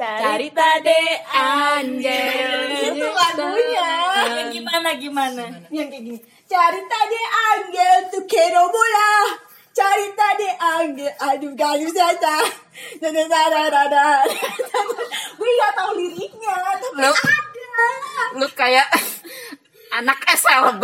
[0.00, 2.60] Carita de Angel.
[2.88, 3.90] Itu lagunya.
[4.32, 5.44] Yang gimana gimana?
[5.68, 6.18] Yang kayak gini.
[6.48, 9.36] Carita de Angel tuh kero bola.
[9.76, 11.12] Carita de Angel.
[11.20, 12.48] Aduh gak bisa dah.
[13.04, 14.16] Nah, nah, nah, nah, nah, nah.
[15.36, 16.56] Gue gak tau liriknya.
[16.80, 17.88] Tapi Lu- ada.
[18.40, 18.88] Lu kayak
[19.90, 20.82] anak SLB.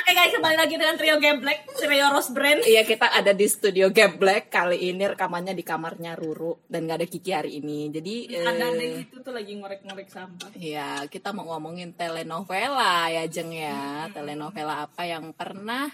[0.00, 2.64] Oke guys, kembali lagi dengan trio Geblek, trio Rose Brand.
[2.64, 7.04] Iya kita ada di studio Gap Black kali ini rekamannya di kamarnya Ruru dan gak
[7.04, 7.92] ada Kiki hari ini.
[7.92, 10.50] Jadi Ada eh, itu tuh lagi ngorek-ngorek sampah.
[10.56, 14.08] ya kita mau ngomongin telenovela ya Jeng ya.
[14.10, 15.92] Telenovela apa yang pernah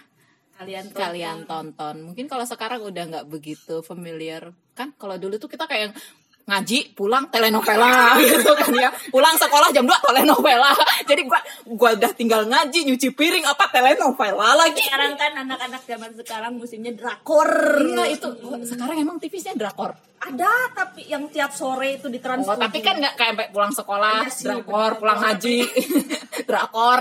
[0.56, 2.00] Kalian tuh kalian tonton?
[2.00, 4.94] Mungkin kalau sekarang udah nggak begitu familiar kan?
[4.97, 5.94] Kalau dulu tuh kita kayak yang
[6.46, 10.70] ngaji pulang telenovela gitu kan ya pulang sekolah jam 2 telenovela
[11.10, 11.41] jadi gua
[11.74, 16.92] gua udah tinggal ngaji nyuci piring apa telenovela lagi sekarang kan anak-anak zaman sekarang musimnya
[16.96, 17.50] drakor.
[17.84, 18.28] Iya itu
[18.66, 19.95] sekarang emang tipisnya drakor.
[20.16, 23.72] Ada tapi yang tiap sore itu di Trans Oh, tapi kan nggak kayak sampai pulang
[23.74, 25.58] sekolah, sih, drakor, pulang haji,
[26.48, 27.00] drakor.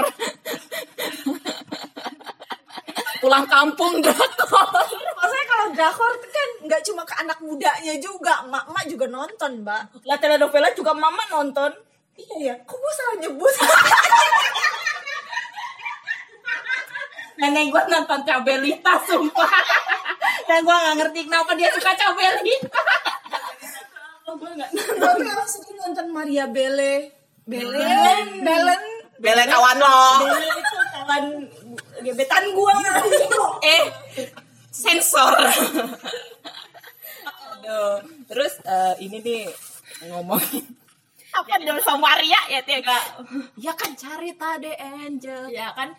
[3.24, 4.70] pulang kampung drakor.
[5.18, 6.14] Maksudnya kalau drakor
[6.66, 10.06] nggak cuma ke anak mudanya juga, emak-emak juga nonton, Mbak.
[10.10, 11.72] lah telenovela juga mama nonton.
[12.16, 13.54] Iya ya, kok gue salah nyebut?
[17.36, 19.52] Nenek gua nonton Cabelita sumpah.
[20.48, 22.82] Dan gua nggak ngerti kenapa dia suka Cabelita.
[24.26, 25.16] Gua nggak nonton.
[25.28, 27.12] Langsung nonton Maria Bele.
[27.46, 27.86] Bele,
[28.42, 28.82] Belen,
[29.22, 30.00] Bele kawan lo.
[30.26, 31.24] Bele itu kawan
[32.02, 32.74] gebetan gua.
[33.66, 33.84] Eh,
[34.72, 35.34] sensor.
[37.66, 37.98] Aduh.
[38.30, 39.44] Terus eh, ini nih
[40.14, 40.66] ngomongin
[41.36, 42.96] apa dong sama Maria ya Tiga?
[43.60, 45.52] Ya kan cari tadi Angel.
[45.52, 45.92] ya kan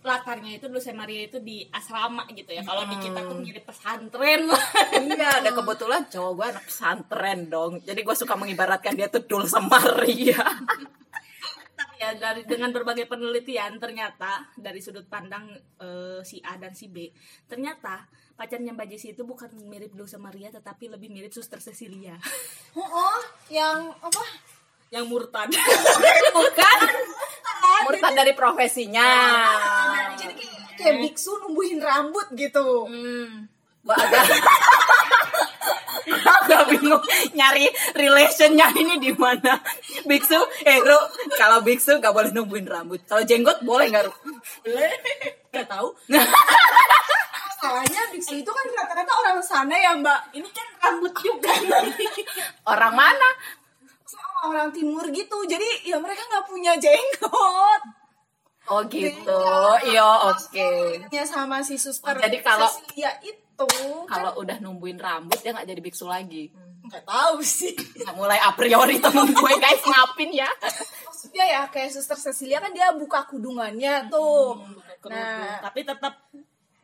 [0.00, 2.64] latarnya itu dulu saya Maria itu di asrama gitu ya.
[2.64, 4.64] Kalau di kita tuh mirip pesantren lah.
[4.96, 7.72] Iya, ada kebetulan cowok gue anak pesantren dong.
[7.84, 10.40] Jadi gue suka mengibaratkan dia tuh dul sama Maria.
[12.30, 15.50] Dari dengan berbagai penelitian ternyata dari sudut pandang
[15.82, 17.10] eh, si A dan si B
[17.50, 18.06] ternyata
[18.38, 22.14] pacarnya Mbak Jessi itu bukan mirip Dulce Maria tetapi lebih mirip Suster Cecilia
[22.78, 24.22] Oh, oh, yang apa?
[24.90, 25.46] yang murtad.
[26.36, 26.78] Bukan?
[27.86, 29.08] Murtad dari profesinya.
[30.18, 32.90] Jadi kayak, kayak biksu numbuhin rambut gitu.
[32.90, 33.46] Hmm,
[33.86, 34.26] agak
[36.40, 39.58] agak bingung nyari relationnya ini di mana.
[40.04, 40.98] Biksu, eh Ru,
[41.36, 43.00] kalau biksu gak boleh numbuhin rambut.
[43.04, 44.12] Kalau jenggot boleh nggak Ru?
[44.64, 44.92] Boleh?
[45.50, 45.92] Gak tahu.
[47.60, 50.32] Soalnya biksu itu kan rata-rata orang sana ya, Mbak.
[50.32, 51.52] Ini kan rambut juga.
[52.72, 53.28] Orang mana?
[54.40, 55.36] Orang timur gitu.
[55.44, 57.82] Jadi ya mereka nggak punya jenggot.
[58.72, 59.42] Oh gitu.
[59.84, 60.70] Iya, oke.
[61.12, 62.16] Ya sama si suster.
[62.16, 63.36] Jadi kalau- ya itu
[64.06, 66.52] Kalau udah numbuhin rambut dia nggak jadi biksu lagi.
[66.80, 67.76] nggak tahu sih.
[68.02, 70.48] Nah, mulai a priori temen gue guys ngapin ya.
[71.06, 74.58] Maksudnya ya kayak suster Cecilia kan dia buka kudungannya tuh.
[75.06, 76.16] Nah, tapi tetap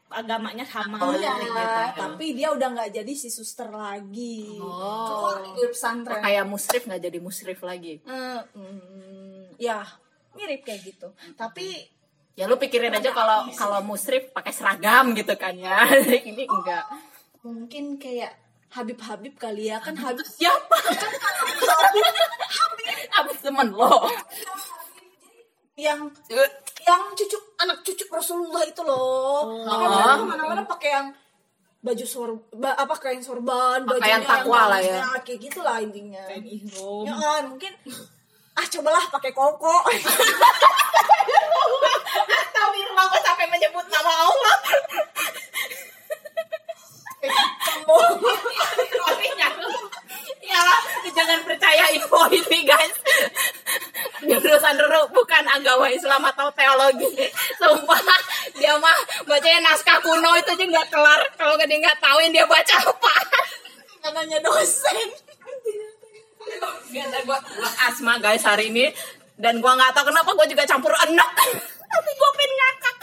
[0.07, 1.01] agamanya sama.
[1.03, 1.53] Oh iya, gitu.
[1.99, 4.55] tapi dia udah nggak jadi si suster lagi.
[4.63, 5.43] Oh.
[5.43, 6.23] Keluar pesantren.
[6.23, 7.99] Kayak musrif nggak jadi musrif lagi.
[8.07, 9.83] Eh, mm, ya
[10.37, 11.09] mirip kayak gitu.
[11.35, 11.96] Tapi
[12.37, 15.89] Ya lu pikirin aja kalau kalau musrif pakai seragam gitu kan ya.
[16.31, 16.85] Ini enggak.
[17.41, 18.35] mungkin kayak
[18.69, 20.77] Habib Habib kali ya kan Habib Siapa?
[23.17, 24.05] Abis temen lo.
[25.77, 26.09] yang
[26.83, 29.65] yang cucu anak cucu Rasulullah itu loh.
[29.65, 31.07] Kan mereka ke mana-mana pakai yang
[31.81, 35.01] baju sor ba- apa kain sorban, Pakaian bajunya takwa yang lah ya.
[35.23, 36.25] kayak gitulah intinya.
[36.27, 37.05] Kain ihrom.
[37.05, 37.73] Ya kan, mungkin
[38.53, 39.77] ah cobalah pakai koko.
[42.57, 43.47] Tapi aku sampai
[44.07, 44.57] menyebut nama Allah.
[50.47, 50.63] ya
[51.11, 52.97] jangan percaya info ini guys.
[54.27, 57.31] Jurusan dulu bukan agama Islam atau teologi.
[57.59, 58.01] Sumpah
[58.57, 61.21] dia mah bacanya naskah kuno itu aja nggak kelar.
[61.35, 63.15] Kalau dia nggak tahuin dia baca apa.
[64.03, 65.09] Katanya dosen.
[66.95, 68.95] Gak gua, gua asma guys hari ini.
[69.37, 71.31] Dan gua nggak tahu kenapa gua juga campur enak
[71.87, 72.97] tapi gua pengen ngakak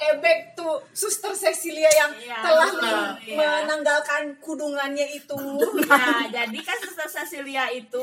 [0.00, 3.36] Ebek tuh suster Cecilia yang Iya, telah betul, men- iya.
[3.36, 5.36] menanggalkan kudungannya itu.
[5.84, 8.00] Nah, jadi kan Suster Cecilia itu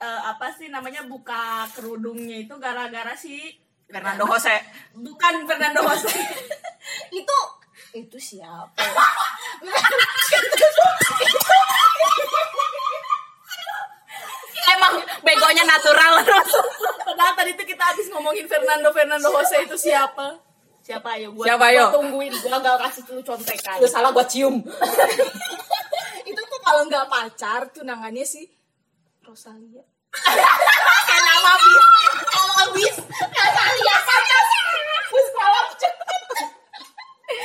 [0.00, 3.52] eh, apa sih namanya buka kerudungnya itu gara-gara si
[3.84, 4.56] Fernando Jose
[4.94, 6.08] bukan Fernando Jose.
[7.20, 7.38] itu
[7.92, 8.80] itu siapa?
[14.70, 16.22] emang begonya natural
[17.02, 20.38] Padahal tadi itu kita habis ngomongin Fernando Fernando Jose itu siapa?
[20.90, 21.84] Siapa ayo gua, Siapa, gua ayo?
[21.94, 23.78] tungguin gua gak kasih dulu contekan.
[23.78, 24.58] lu salah gua cium
[26.30, 28.50] itu tuh kalau nggak pacar tunangannya si
[29.22, 29.86] Rosalia.
[31.06, 31.84] kayak nama bis
[32.26, 34.46] nama bis Rosalia panas
[35.14, 35.66] bus malam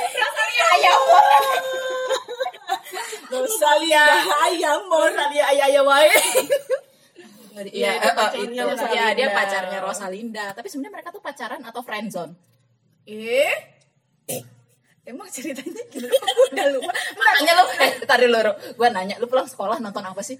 [0.09, 1.00] Rosalia ayam
[3.30, 4.03] Rosalia
[4.50, 4.80] ayam.
[4.89, 6.18] Rosalia ayam ayam wae
[7.56, 7.95] Iya.
[7.95, 10.51] Iya, dia pacarnya Rosalinda.
[10.51, 12.36] Tapi sebenarnya mereka tuh pacaran atau friendzone?
[13.06, 13.56] Eh?
[15.06, 16.18] Emang ceritanya gimana?
[16.50, 16.92] Udah lupa.
[17.13, 18.38] Makanya lu, eh, tadi lu,
[18.74, 20.34] gue nanya, lu pulang sekolah nonton apa sih?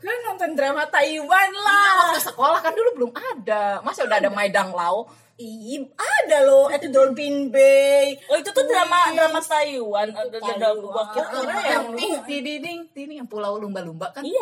[0.00, 1.92] Gue nonton drama Taiwan Nah, lah.
[2.12, 3.80] waktu sekolah kan dulu belum ada.
[3.80, 5.08] Masa udah ada Maidang Lao?
[5.40, 8.12] Ih, ada loh at Dolphin Bay.
[8.28, 11.32] oh itu tuh drama drama Taiwan ada ada gua kira
[11.64, 11.86] Yang
[12.28, 14.20] tididing, tididing, yang pulau lumba-lumba kan?
[14.20, 14.36] iya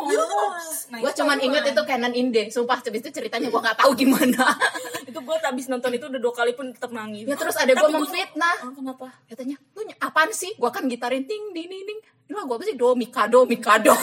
[0.90, 2.50] Nah, itu cuman inget itu Canon Inde.
[2.50, 4.42] Sumpah, habis itu ceritanya gue gak tahu gimana.
[5.10, 7.88] itu gua habis nonton itu udah dua kali pun tetap nangis ya terus ada gue
[7.94, 8.56] memfitnah.
[8.66, 10.50] Oh, kenapa Katanya, lu apaan sih?
[10.58, 12.00] Gue kan gitarin ting ding ding ding.
[12.26, 12.74] Ini lagu apa sih?
[12.74, 13.94] Do, Mikado, Mikado.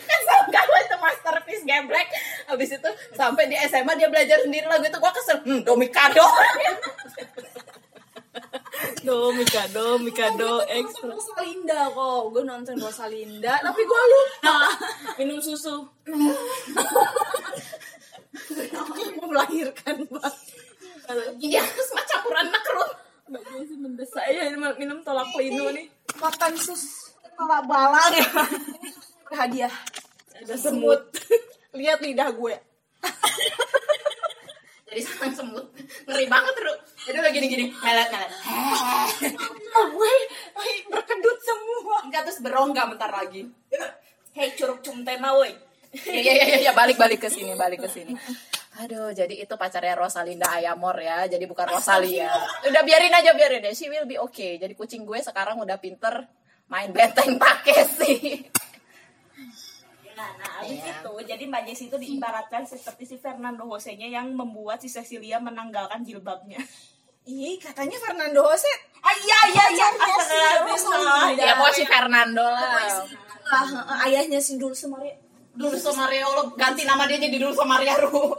[0.08, 2.10] kesel kalau itu masterpiece geblek
[2.50, 5.38] Habis itu sampai di SMA dia belajar sendiri lagu itu gue kesel.
[5.44, 6.24] Hmm, Do, Mikado.
[9.04, 12.32] Domi Kado Mikado ekstra Rosalinda kok.
[12.32, 14.58] Gue nonton Rosalinda, tapi gue lupa.
[15.20, 15.84] minum susu
[18.88, 20.36] Gue melahirkan bang.
[21.40, 22.90] Iya, semacam campuran makrut.
[23.28, 27.12] Bagus sih mendesak ya ini minum tolak lino nih Makan sus
[27.78, 28.50] kepala balang.
[29.38, 29.74] Hadiah.
[30.38, 31.02] ada semut
[31.78, 32.56] Lihat lidah gue.
[34.88, 35.68] Jadi sarang semut.
[36.10, 36.74] Ngeri banget, Ru.
[37.06, 37.66] Jadi udah gini-gini.
[37.70, 38.32] Melet, melet.
[39.78, 40.14] Oh, gue
[40.90, 42.02] berkedut semua.
[42.02, 43.46] Enggak, terus berongga bentar lagi.
[44.34, 45.54] hei curug cumtena woi
[45.94, 48.18] Iya, iya, iya, ya, balik, balik ke sini, balik ke sini.
[48.82, 52.34] Aduh, jadi itu pacarnya Rosalinda Ayamor ya, jadi bukan Rosalia.
[52.66, 53.74] Udah biarin aja, biarin deh.
[53.78, 54.58] She will be okay.
[54.58, 56.26] Jadi kucing gue sekarang udah pinter
[56.68, 58.44] main benteng pakai sih.
[60.18, 60.98] Nah, nah abis Iya.
[60.98, 66.02] itu jadi Mbak Jessi itu diibaratkan seperti si Fernando Jose-nya yang membuat si Cecilia menanggalkan
[66.02, 66.58] jilbabnya.
[67.28, 68.72] Ih, katanya Fernando Jose.
[69.04, 69.88] Ah iya iya iya.
[70.66, 71.44] Rosalinda.
[71.44, 72.82] Ya, pokoknya si Fernando lah.
[73.48, 75.16] Ah, ah, ayahnya si Dul Semaria.
[75.58, 78.30] Dulu Mario lo ganti nama dia jadi dulu Maria Ru.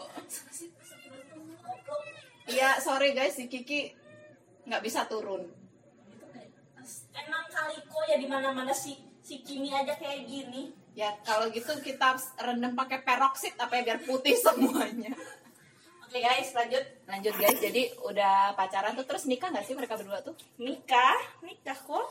[2.49, 3.93] Iya, sorry guys, si Kiki
[4.65, 5.58] nggak bisa turun.
[8.09, 10.73] Ya di mana-mana si si Kimi aja kayak gini.
[10.97, 15.13] Ya kalau gitu kita rendam pakai peroksid apa ya biar putih semuanya.
[16.01, 16.81] Oke guys, lanjut.
[17.05, 17.61] Lanjut guys.
[17.61, 20.33] Jadi udah pacaran tuh terus nikah nggak sih mereka berdua tuh?
[20.57, 22.09] Nikah, nikah kok.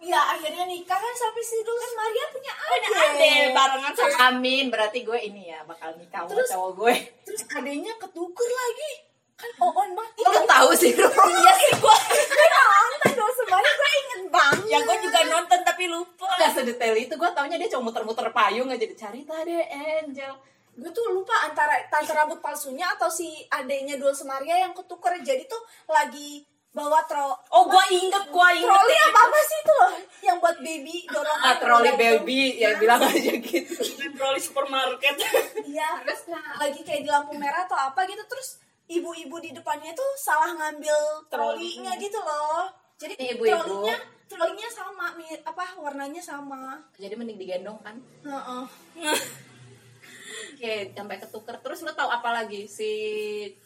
[0.00, 3.20] Ya, akhirnya nikah kan sampai si Dul Semaria punya Punya adik.
[3.20, 6.94] ade barengan sama Amin, berarti gue ini ya bakal nikah sama cowok gue.
[7.26, 8.92] Terus adenya ketuker lagi.
[9.36, 10.24] Kan on banget.
[10.24, 11.04] Lo tahu sih, Ru?
[11.04, 11.96] Iya sih gue.
[12.16, 13.89] Gue nonton Dul Semaria gue inget
[14.30, 14.64] banget.
[14.68, 16.26] yang gue juga nonton tapi lupa.
[16.36, 19.60] Gak sedetail itu, gue taunya dia cuma muter-muter payung aja cerita deh
[20.00, 20.32] Angel.
[20.72, 25.44] gue tuh lupa antara tante rambut palsunya atau si adeknya Dul Semaria yang ketuker jadi
[25.44, 26.40] tuh lagi
[26.70, 28.70] bawa tro Oh, gue inget, gue inget.
[28.70, 29.92] troli apa apa sih itu loh
[30.22, 33.82] yang buat baby dorongan Ah, troli baby, ya bilang aja gitu.
[34.14, 35.18] Troli supermarket.
[35.66, 40.10] iya terus lagi kayak di lampu merah atau apa gitu terus ibu-ibu di depannya tuh
[40.16, 40.96] salah ngambil
[41.26, 43.84] trolinya gitu loh jadi Ibu-ibu.
[44.30, 47.98] Trolinya sama mi- apa warnanya sama Jadi mending digendong kan.
[48.22, 48.64] Heeh.
[50.50, 51.56] Oke, sampai ketuker.
[51.58, 52.90] Terus lu tahu apa lagi si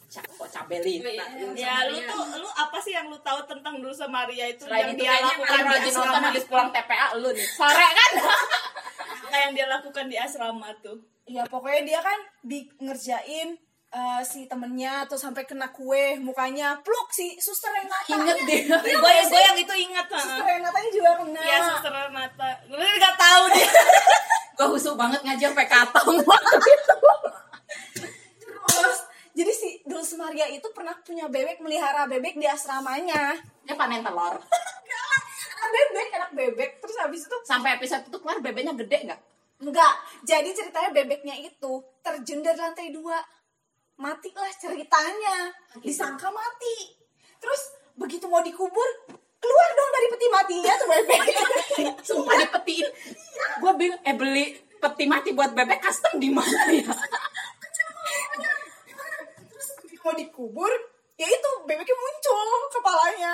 [0.07, 1.11] Ca kok Cabelita?
[1.53, 4.95] ya, lu tuh lu apa sih yang lu tahu tentang Dulce Maria itu Selain yang
[4.95, 6.27] itu dia lakukan di rajin nonton asrama?
[6.31, 7.47] habis pulang TPA lu nih.
[7.51, 8.11] Sore kan?
[9.27, 10.99] Apa yang dia lakukan di asrama tuh?
[11.25, 13.59] Iya pokoknya dia kan di ngerjain
[13.95, 18.61] eh, si temennya atau sampai kena kue mukanya pluk si suster yang natanya Ingat deh.
[18.67, 19.43] Iya, gue nggak gue sih?
[19.47, 20.51] yang itu ingat suster ha.
[20.51, 22.49] yang natanya juga kena Iya, suster mata.
[22.67, 23.71] Gue nggak tahu dia.
[24.55, 26.15] Gue husuk banget ngajar sampai katong.
[28.65, 28.99] terus
[29.35, 33.35] jadi si Dulce Maria itu pernah punya bebek melihara bebek di asramanya
[33.67, 34.39] Dia panen telur.
[35.59, 39.21] anak bebek anak bebek terus habis itu Sampai episode itu keluar bebeknya gede nggak?
[39.65, 41.73] enggak jadi ceritanya bebeknya itu
[42.03, 43.17] terjun dari lantai dua
[44.01, 45.53] matilah ceritanya.
[45.81, 46.97] Disangka mati.
[47.39, 47.63] Terus
[47.95, 48.89] begitu mau dikubur
[49.39, 51.23] keluar dong dari peti matinya tuh bebek.
[52.07, 52.89] Sumpah dipetiin.
[53.61, 56.93] Gue bingung, eh beli peti mati buat bebek custom di mana ya?
[60.05, 60.69] mau dikubur
[61.17, 63.33] ya itu bebeknya muncul kepalanya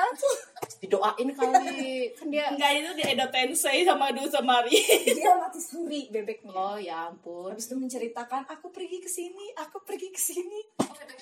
[0.80, 2.08] Didoain kali.
[2.10, 4.80] Kan dia Enggak itu di Edo Tensei sama Dulce Maria.
[5.04, 7.52] dia mati suri bebeknya Oh ya ampun.
[7.52, 10.60] habis itu menceritakan aku pergi ke sini aku pergi ke sini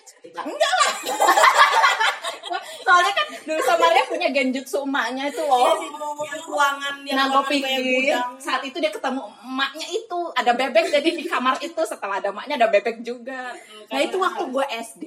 [0.00, 0.42] Cerita.
[0.42, 0.94] enggak lah
[2.80, 5.76] soalnya kan dulu Samaria punya genjutsu emaknya itu loh
[6.22, 8.38] Yang ruangan yang Nah, gue pikir gudang.
[8.38, 12.56] saat itu dia ketemu emaknya itu ada bebek jadi di kamar itu setelah ada emaknya
[12.56, 13.52] ada bebek juga.
[13.84, 15.04] Nah itu waktu gue SD,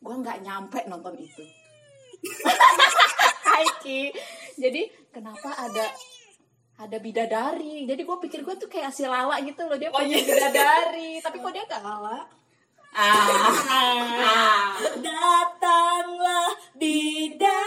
[0.00, 1.44] gue nggak nyampe nonton itu.
[3.56, 4.12] Hai Ki.
[4.60, 5.88] Jadi kenapa ada
[6.76, 7.88] ada bidadari?
[7.88, 11.56] Jadi gue pikir gue tuh kayak si Lala gitu loh dia punya bidadari, tapi kok
[11.56, 12.28] dia gak Lala?
[12.92, 14.76] Ah, ah.
[15.00, 17.64] Datanglah bidadari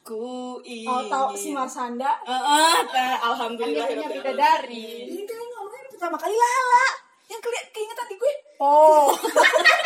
[0.00, 0.88] ku ini.
[0.88, 2.16] Oh, tahu si Marsanda?
[2.24, 3.92] Heeh, teh, Kan dia alhamdulillah.
[3.92, 5.04] punya bidadari.
[5.04, 6.88] Ini kan ngomongin pertama kali Lala.
[7.28, 8.32] Yang keli keingetan di gue.
[8.56, 9.12] Oh.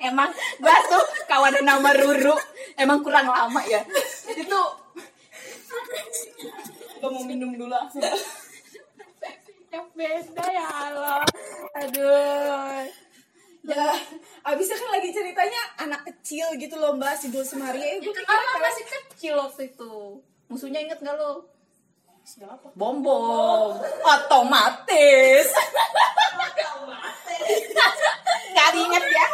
[0.00, 2.32] Emang gua tuh kawan nama Ruru
[2.76, 3.84] emang kurang lama ya.
[4.26, 4.68] Jadi tuh
[7.00, 8.04] Gue mau minum dulu langsung.
[9.70, 11.24] yang beda ya Allah.
[11.78, 12.84] Aduh.
[13.60, 13.86] Ya,
[14.44, 17.80] abisnya kan lagi ceritanya anak kecil gitu loh mbak si Dul Semaria.
[17.80, 20.20] Eh, gue kalian masih kecil waktu itu.
[20.50, 21.46] Musuhnya inget gak lo?
[22.20, 22.68] siapa?
[22.76, 23.74] Bom bom.
[24.04, 25.48] Otomatis.
[28.54, 29.26] Gak diinget ya?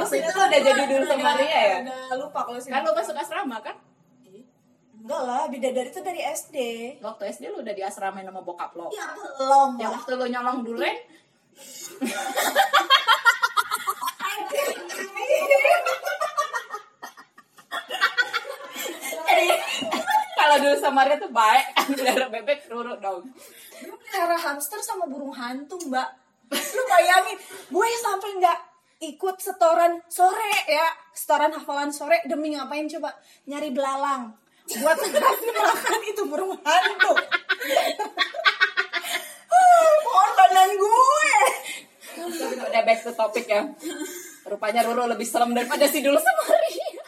[0.00, 1.78] Oh, waktu itu lo udah jadi dulu sama Ria ya?
[1.84, 2.72] Udah lupa kalau sih.
[2.72, 3.76] Kan lo masuk asrama kan?
[5.00, 6.56] Enggak lah, bidadari itu dari SD.
[7.04, 8.88] Waktu SD lo udah di asrama sama bokap lo.
[8.92, 9.76] Ya belum.
[9.76, 10.96] Yang waktu lo nyolong durian
[20.40, 23.22] kalau dulu sama Ria tuh baik pelihara bebek ruru dong
[23.80, 26.04] Gue pelihara hamster sama burung hantu mbak.
[26.50, 27.38] Lu bayangin,
[27.70, 28.58] gue sampai nggak
[29.00, 33.16] ikut setoran sore ya, setoran hafalan sore demi ngapain coba?
[33.48, 34.36] Nyari belalang.
[34.70, 34.98] Buat
[35.72, 37.12] makan itu burung hantu.
[39.50, 41.34] Ah, Pengorbanan gue.
[42.70, 43.66] Udah back to topic ya
[44.50, 47.02] rupanya Ruru lebih serem daripada si dulu sama Ria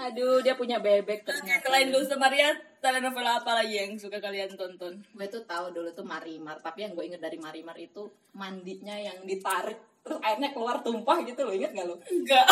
[0.00, 4.56] aduh dia punya bebek ternyata Selain dulu sama Ria, telenovela apa lagi yang suka kalian
[4.56, 4.96] tonton?
[4.96, 9.20] gue tuh tahu dulu tuh Marimar tapi yang gue inget dari Marimar itu mandinya yang
[9.28, 12.46] ditarik terus airnya keluar tumpah gitu loh inget gak lo Enggak.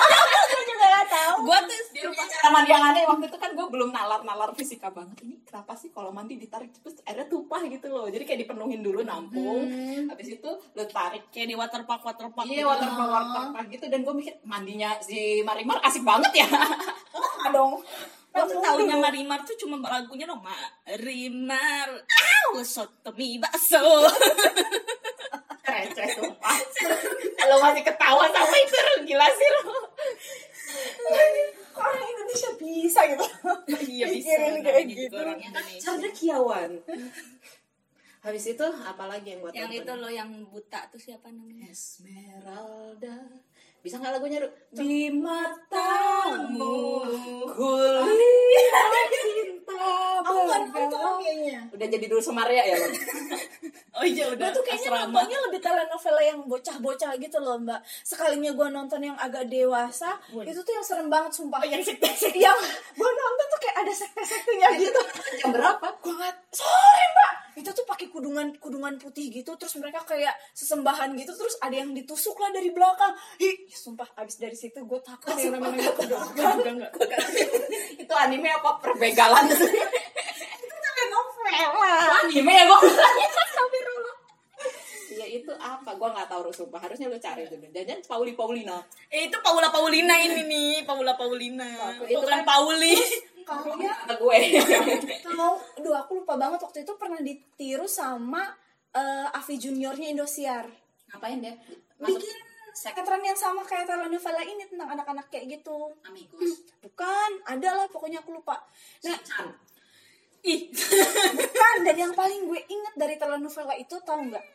[0.50, 1.34] Gue juga gak tahu.
[1.48, 4.50] Gue tuh dia lupa cara mandi yang aneh waktu itu kan gue belum nalar nalar
[4.52, 8.40] fisika banget ini kenapa sih kalau mandi ditarik terus airnya tumpah gitu loh jadi kayak
[8.44, 9.64] dipenuhin dulu nampung
[10.06, 12.44] habis itu lo tarik kayak di waterpark waterpark.
[12.44, 16.48] Iya waterpark waterpark gitu dan gue mikir mandinya si Marimar asik banget ya.
[17.56, 17.80] Dong.
[18.30, 21.88] Gue tuh taunya Marimar tuh cuma lagunya dong Marimar.
[22.06, 23.80] Aw, soto mie bakso.
[25.70, 26.58] Receh sumpah.
[27.40, 29.62] Kalau masih ketawa sama itu gila sih lo.
[31.70, 33.26] Kok orang Indonesia bisa gitu.
[33.86, 34.34] Iya bisa.
[34.34, 35.16] Mikirin kayak gitu.
[35.16, 35.82] orang Indonesia.
[35.86, 36.70] Cerdekiawan.
[38.20, 41.72] Habis itu apa lagi yang buat Yang itu loh yang buta tuh siapa namanya?
[41.72, 43.16] Esmeralda.
[43.80, 44.48] Bisa nggak lagunya Ru?
[44.70, 47.00] Di matamu
[47.48, 49.80] kulihat cinta
[50.20, 51.64] Aku gak nonton kayaknya.
[51.72, 52.86] Udah jadi dulu Semaria ya lo?
[53.96, 55.08] Oh iya Gue udah tuh kayaknya asrama.
[55.08, 60.60] nontonnya lebih telenovela yang bocah-bocah gitu loh mbak Sekalinya gue nonton yang agak dewasa Itu
[60.60, 62.58] tuh yang serem banget sumpah Yang sekte-sekte Yang
[62.92, 65.00] gue nonton tuh kayak ada sekte-sektenya gitu
[65.40, 65.86] Jam berapa?
[66.00, 71.14] Gue nggak Sorry mbak Itu tuh pakai kudungan kudungan putih gitu Terus mereka kayak sesembahan
[71.14, 75.34] gitu Terus ada yang ditusuk lah dari belakang Hi, sumpah abis dari situ gue takut
[75.34, 76.92] yang namanya kudungan juga enggak.
[77.96, 79.44] itu anime apa perbegalan
[80.60, 81.92] Itu telenovela
[82.22, 82.80] anime ya gue.
[85.10, 85.90] Iya itu apa?
[85.92, 86.80] Gue nggak tahu sumpah.
[86.80, 87.66] Harusnya lu cari dulu.
[87.68, 88.78] Jangan Pauli Paulina.
[89.10, 91.66] Eh itu Paula Paulina ini nih, Paula Paulina.
[92.00, 92.94] Itu Bukan kan- Pauli.
[93.50, 94.36] Kalau Kata gue.
[95.26, 98.46] Kalau, aduh aku lupa banget waktu itu pernah ditiru sama
[98.94, 100.70] eh, Avi Juniornya Indosiar.
[101.10, 101.58] Ngapain dia?
[101.98, 102.36] Masuk Bikin
[102.70, 105.90] sekretarian yang sama kayak telenovela ini tentang anak-anak kayak gitu.
[106.06, 106.62] Amigos.
[106.78, 108.62] Bukan, ada lah pokoknya aku lupa.
[109.02, 109.50] Nah, Chan.
[110.40, 110.72] Ih.
[111.36, 114.46] bukan dan yang paling gue inget dari telenovela itu tahu nggak?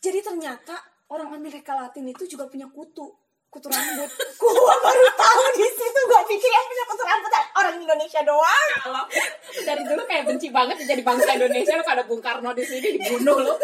[0.00, 0.80] Jadi ternyata
[1.12, 3.12] orang Amerika Latin itu juga punya kutu
[3.54, 4.10] kutu rambut.
[4.34, 6.00] Gue baru tahu di situ.
[6.10, 8.68] Gue pikir yang punya kutu rambut orang Indonesia doang.
[8.82, 9.04] Kalau
[9.62, 13.38] dari dulu kayak benci banget jadi bangsa Indonesia lo ada Bung Karno di sini dibunuh
[13.38, 13.54] lo.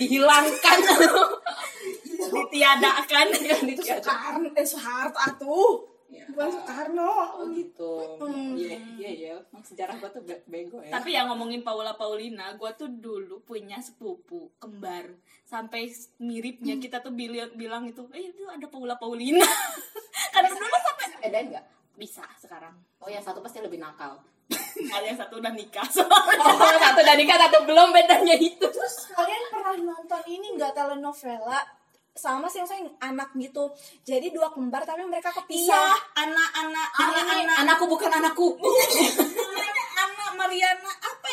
[0.00, 1.24] Dihilangkan lo.
[2.32, 3.26] Ditiadakan.
[3.80, 5.89] Soekarno, eh Soeharto atuh.
[6.30, 7.12] Bukan Soekarno.
[7.38, 7.92] Oh gitu.
[8.58, 9.34] Iya, iya, iya.
[9.50, 10.98] Emang sejarah gue tuh be- bego ya.
[10.98, 15.10] Tapi yang ngomongin Paula Paulina, gue tuh dulu punya sepupu kembar
[15.46, 15.90] sampai
[16.22, 19.42] miripnya kita tuh bilang bilang itu, eh itu ada Paula Paulina.
[20.34, 21.64] Karena dulu sampai Bedain nggak?
[21.94, 22.74] Bisa sekarang.
[23.02, 24.18] Oh yang satu pasti lebih nakal.
[24.96, 28.66] ada yang satu udah nikah Oh, satu udah nikah, satu belum bedanya itu.
[28.66, 31.60] Terus kalian pernah nonton ini nggak telenovela
[32.10, 33.70] sama sih yang saya anak gitu.
[34.02, 35.94] Jadi dua kembar tapi mereka iya kepisah.
[36.18, 38.48] anak-anak Ah, ini anak-anak anakku bukan anakku.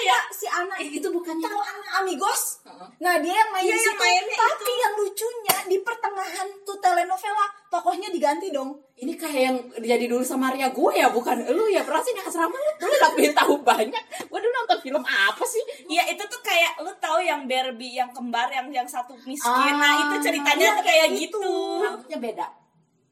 [0.08, 2.64] ya si anak Eh, itu bukannya tahu anak amigos.
[2.64, 2.88] Heeh.
[2.98, 4.00] Nah dia yang main Iya, di yang situ.
[4.00, 8.72] mainnya Tapi yang lucunya di pertengahan tuh telenovela tokohnya diganti dong.
[8.96, 11.84] Ini kayak yang jadi dulu sama Maria gue ya, bukan lu ya.
[11.84, 14.04] Perasaan yang asrama lu dulu pengen tahu banyak.
[14.24, 15.62] Gue dulu nonton film apa sih?
[15.86, 19.44] Iya itu tuh kayak lu tahu yang Barbie yang kembar yang yang satu miskin.
[19.46, 21.44] Ah, nah itu ceritanya iya, tuh kayak kayak gitu.
[21.84, 22.48] Rambutnya beda.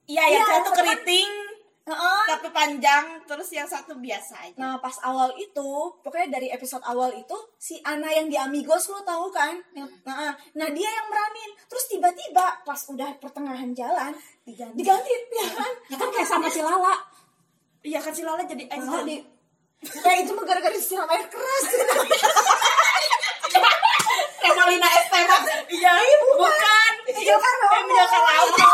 [0.05, 1.29] Iya yang Iya, satu kan- keriting
[1.85, 2.21] Heeh.
[2.27, 4.57] tapi panjang terus yang satu biasa aja.
[4.57, 5.69] Nah pas awal itu,
[6.01, 9.53] pokoknya dari episode awal itu si Ana yang di Amigos lo tahu kan?
[9.71, 11.53] Yang- Nah, nah dia yang meranin.
[11.65, 14.75] Terus tiba-tiba pas udah pertengahan jalan Diganti.
[14.75, 15.73] diganti ya kan?
[15.85, 16.95] Ya kan kayak sama si Lala.
[17.79, 19.05] Iya kan si Lala jadi angel.
[19.05, 19.17] di
[19.85, 21.65] Ya itu mah gara-gara disiram air keras.
[24.65, 25.41] Remalina Esteban.
[25.69, 25.93] Iya
[26.25, 26.91] bukan.
[27.05, 27.69] Angel Karomo.
[27.69, 28.69] Angel Karomo.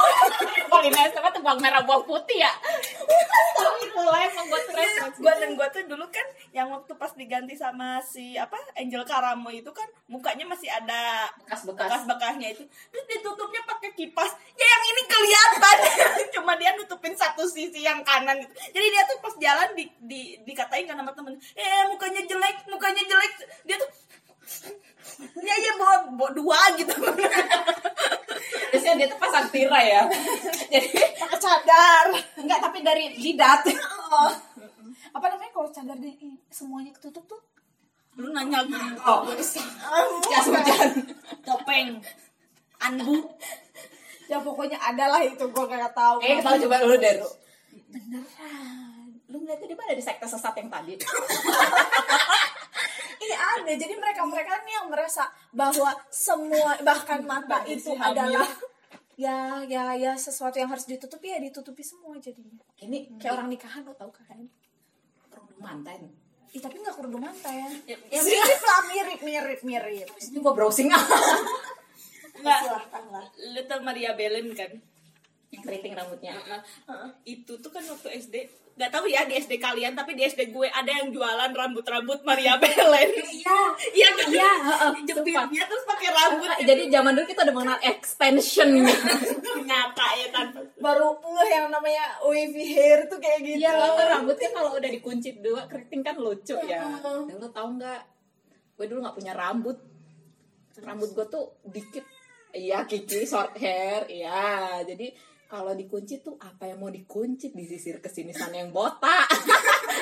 [0.72, 2.52] Remalina Esteban tuh bawang merah bawang putih ya.
[2.56, 5.20] Tapi itu lah yang membuat referensi.
[5.20, 6.24] Gua dan gua tuh dulu kan
[6.56, 12.08] yang waktu pas diganti sama si apa Angel Karamo itu kan mukanya masih ada Bekas-bekas.
[12.08, 15.78] bekas-bekasnya itu terus ditutupnya pakai kipas ya yang ini kelihatan
[16.36, 20.22] cuma dia nutupin satu sisi yang kanan gitu jadi dia tuh pas jalan di, di
[20.44, 23.32] dikatain kan sama temen eh mukanya jelek mukanya jelek
[23.64, 23.88] dia tuh
[25.38, 26.94] ya ya bawa, bawa dua gitu
[28.72, 30.04] Biasanya dia tuh pasang tirai ya.
[30.72, 30.88] Jadi
[31.20, 32.06] Pakai cadar.
[32.40, 33.68] enggak tapi dari jidat.
[34.12, 34.32] Oh.
[35.12, 36.16] Apa namanya kalau cadar deh
[36.48, 37.42] semuanya ketutup tuh?
[38.20, 39.24] lu nanya gitu Oh,
[40.28, 40.90] jas hujan.
[41.48, 41.96] topeng
[42.76, 43.24] anbu
[44.28, 46.20] Ya pokoknya ada lah itu gue gak tahu.
[46.20, 47.20] Eh, kita coba dulu deh.
[47.88, 49.16] Beneran.
[49.28, 50.96] Lu ngeliatnya di mana di sekte sesat yang tadi?
[53.22, 58.50] Iya ada, jadi mereka-mereka nih yang merasa bahwa semua bahkan mata itu adalah
[59.14, 62.58] ya ya ya sesuatu yang harus ditutupi ya ditutupi semua jadinya.
[62.82, 64.42] Ini Kayak orang nikahan lo tau kan?
[65.30, 66.10] kerudung manten.
[66.52, 67.70] Ih, tapi nggak kerudung manten.
[67.86, 70.08] Ya, Ya, mirip lah, mirip, mirip, mirip.
[70.18, 71.00] Ini gua browsing ah.
[72.42, 73.26] nggak Silahkan lah.
[73.70, 74.72] tau Maria Belen kan
[75.52, 76.34] Yang keriting rambutnya.
[76.40, 77.10] Heeh.
[77.28, 78.36] itu tuh kan waktu SD
[78.72, 82.56] nggak tahu ya di SD kalian tapi di SD gue ada yang jualan rambut-rambut Maria
[82.56, 83.60] Belen Iya.
[83.92, 84.52] iya kan Iya,
[85.04, 88.72] jepitnya terus pakai rambut Jadi zaman dulu kita udah mengenal extension.
[89.62, 93.60] nyata ya tanpa Baru ngeh yang namanya wavy hair tuh kayak gitu.
[93.60, 96.80] Iya, kan rambutnya kalau udah dikuncit dua keriting kan lucu ya.
[96.82, 97.28] Heeh.
[97.28, 98.02] Dan lu tahu nggak?
[98.80, 99.78] Gue dulu nggak punya rambut.
[100.80, 102.08] Rambut gue tuh dikit.
[102.52, 104.08] Iya, Kiki short hair.
[104.08, 105.12] Iya, jadi
[105.52, 107.52] kalau dikunci tuh apa yang mau dikunci?
[107.52, 109.28] Disisir ke sini sana yang botak.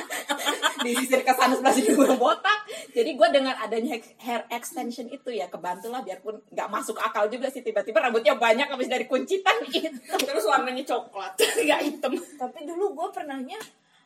[0.86, 2.70] Disisir ke sana sebelah sini yang botak.
[2.94, 7.50] Jadi gue dengan adanya hair extension itu ya kebantu lah biarpun nggak masuk akal juga
[7.50, 9.98] sih tiba-tiba rambutnya banyak habis dari kuncitan gitu.
[10.22, 11.34] Terus warnanya coklat
[11.66, 12.14] nggak hitam.
[12.14, 13.58] Tapi dulu gue pernahnya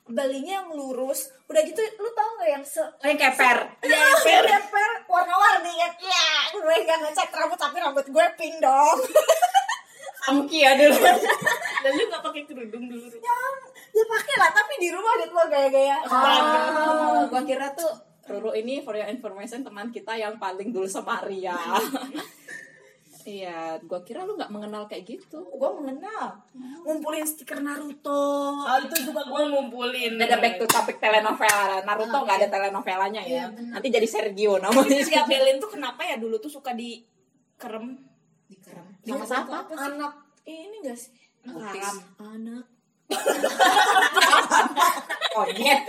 [0.07, 1.27] belinya yang lurus.
[1.51, 3.57] Udah gitu, lu tau gak yang se Oh, yang keper?
[3.83, 4.03] Ya,
[4.47, 4.91] keper.
[5.11, 5.91] Warna-warni kan.
[5.99, 8.99] Ya, gue gak ngecat rambut tapi rambut gue pink dong.
[10.53, 11.01] Amki ya dulu
[11.83, 13.37] dan lu nggak pakai kerudung dulu ya,
[13.89, 15.97] ya pakai lah tapi di rumah gitu loh gaya-gaya.
[16.05, 17.89] Ah, gua kira tuh
[18.23, 21.57] Ruru ini for your information teman kita yang paling dulu sama Ria.
[23.23, 25.47] Iya, gua kira lu nggak mengenal kayak gitu.
[25.55, 26.43] Gue mengenal
[26.83, 28.51] ngumpulin stiker Naruto.
[28.59, 31.87] oh itu juga gue ngumpulin Ada back to topic telenovela.
[31.87, 33.47] Naruto nggak ada telenovelanya ya.
[33.47, 34.99] Nanti jadi Sergio namanya.
[35.07, 36.99] Maria Belen tuh kenapa ya dulu tuh suka di
[37.55, 37.95] kerem
[38.51, 38.87] Dikerem.
[39.07, 39.71] Sama siapa?
[39.71, 41.11] Anak ini gak sih?
[42.19, 42.65] Anak.
[45.33, 45.81] Konyet.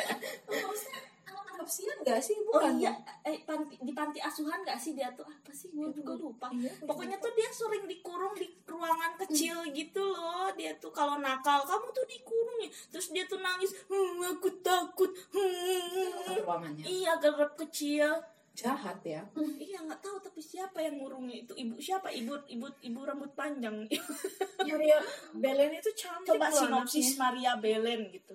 [0.44, 2.36] Maksudnya anak adopsian gak sih?
[2.40, 3.30] Oh Bukan iya, ya?
[3.30, 5.70] eh, panti, di panti asuhan gak sih dia tuh apa sih?
[5.70, 6.48] Gue juga lupa.
[6.50, 10.50] Iya, Pokoknya tuh dia sering dikurung di ruangan kecil gitu loh.
[10.54, 12.70] Dia tuh kalau nakal, kamu tuh dikurung ya.
[12.90, 15.10] Terus dia tuh nangis, "Hmm, aku takut.
[15.30, 16.40] Hmm.
[16.40, 16.82] Ruangannya.
[16.84, 18.10] Iya, gerap kecil.
[18.54, 19.22] Jahat ya.
[19.58, 23.82] Iya nggak tahu tapi siapa yang ngurungnya itu ibu siapa ibu ibu ibu rambut panjang
[24.70, 24.98] Maria
[25.34, 28.34] Belen itu cantik coba loh sinopsis Maria Belen gitu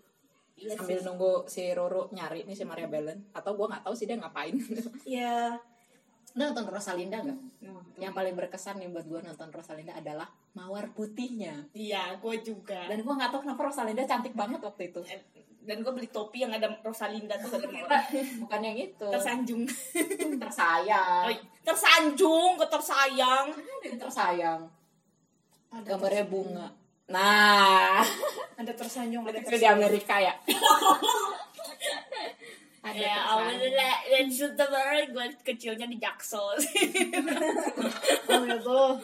[0.59, 4.11] iya Sambil nunggu si Ruru nyari nih si Maria Belen atau gua nggak tahu sih
[4.11, 4.59] dia ngapain.
[5.07, 5.55] Ya,
[6.37, 7.39] Lu nonton Rosalinda nggak?
[7.97, 11.65] Yang paling berkesan nih buat gue nonton Rosalinda adalah mawar putihnya.
[11.73, 15.01] iya gue juga Dan gue nggak tahu kenapa Rosalinda cantik banget waktu itu.
[15.69, 17.61] Dan gue beli topi yang ada Rosalinda tuh
[18.41, 19.05] Bukan yang itu.
[19.05, 19.69] tersanjung
[20.43, 21.29] tersayang.
[21.29, 23.53] Oh, tersanjung ke tersayang
[23.85, 24.65] Tersayang.
[25.69, 26.67] ada Gambarnya bunga.
[27.09, 28.01] Nah,
[28.57, 30.33] ada tersanjung ada itu di Amerika ya.
[32.79, 36.55] ada ya alhamdulillah dan sebenarnya gue kecilnya di Jaksel
[38.31, 38.95] oh ya Allah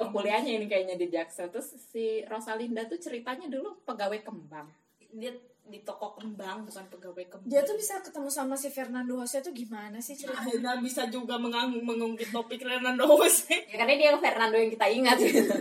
[0.00, 1.52] Oh, kuliahnya ini kayaknya di Jaksel.
[1.52, 4.64] Terus si Rosalinda tuh ceritanya dulu pegawai kembang.
[5.12, 5.28] dia
[5.70, 7.48] di toko kembang bukan pegawai kembang.
[7.48, 10.42] Dia tuh bisa ketemu sama si Fernando Jose tuh gimana sih ceritanya?
[10.42, 13.70] akhirnya bisa juga mengang mengungkit topik Fernando Jose.
[13.70, 15.16] Ya karena dia Fernando yang kita ingat.
[15.22, 15.54] Gitu.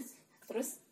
[0.52, 0.84] Terus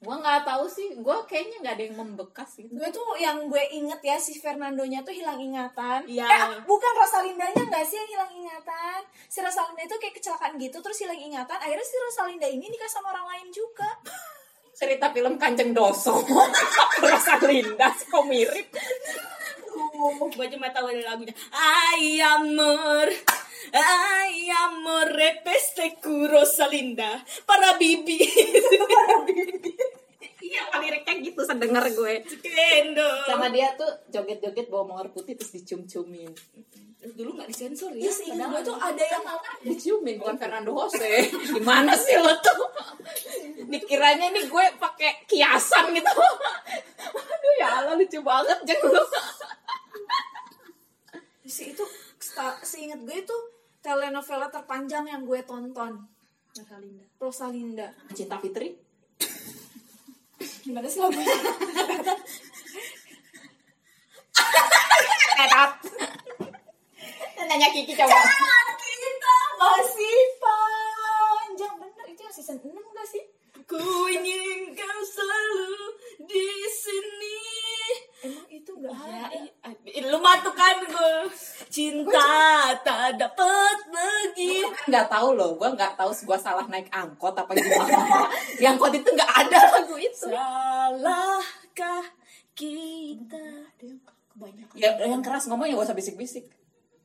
[0.00, 2.72] gua nggak tahu sih, gua kayaknya nggak ada yang membekas gitu.
[2.72, 6.08] gue tuh yang gue inget ya si Fernandonya tuh hilang ingatan.
[6.08, 6.24] Iya.
[6.24, 9.00] eh bukan Rosalindanya nggak sih yang hilang ingatan?
[9.28, 11.52] Si Rosalinda itu kayak kecelakaan gitu terus hilang ingatan.
[11.60, 13.92] Akhirnya si Rosalinda ini nikah sama orang lain juga
[14.80, 16.24] Cerita film Kanjeng Doso.
[17.04, 18.72] Rosalinda kok mirip.
[20.32, 23.04] gue cuma tahu dari lagunya Ay amor
[23.76, 28.24] Ay amor repeste Rosalinda para bibi
[30.40, 32.14] Iya, liriknya gitu sedengar gue.
[32.24, 36.32] Kendo Sama dia tuh joget-joget bawa mawar putih terus dicium-ciumin.
[37.00, 39.24] dulu nggak disensor ya Iya sih gue tuh ada yang
[39.64, 41.32] Diciumin bukan Fernando Jose.
[41.56, 42.68] Gimana sih lo tuh?
[43.72, 46.20] Dikiranya nih gue pakai kiasan gitu.
[47.16, 49.04] Aduh ya Allah lucu banget jeng lu.
[51.50, 51.82] si itu
[52.62, 53.36] seingat gue itu
[53.82, 55.98] telenovela terpanjang yang gue tonton
[56.54, 58.76] Rosalinda Rosalinda Cinta Fitri.
[60.70, 61.26] Gimana sih lagunya
[65.40, 65.72] Erat.
[67.50, 68.14] Nanya Kiki coba.
[84.90, 88.26] Nggak tahu loh, gue nggak tahu gue salah naik angkot apa gimana.
[88.58, 90.26] Di angkot itu nggak ada lagu itu.
[90.28, 92.04] salahkah
[92.52, 93.46] kita
[93.78, 96.44] kebanyakan Ya yang keras ngomongnya gak usah bisik-bisik.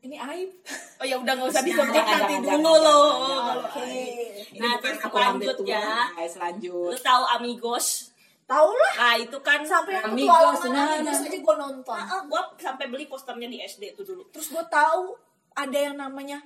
[0.01, 0.49] ini aib
[1.01, 3.05] oh ya udah nggak usah disebut Jangan, nanti jangan, dulu jangan, loh
[3.57, 3.89] oke
[4.53, 5.81] Ini Nah, bukan terus aku lanjut ya.
[6.13, 6.89] guys, lanjut.
[6.93, 7.87] lu tahu amigos
[8.45, 11.25] tau lah nah itu kan sampai yang Amigos, nah, Amigos nah.
[11.25, 14.61] aja gue nonton Ah, ah, gua sampai beli posternya di SD tuh dulu terus gue
[14.69, 15.17] tahu
[15.57, 16.37] ada yang namanya